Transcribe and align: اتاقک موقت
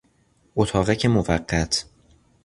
اتاقک 0.55 1.05
موقت 1.05 1.85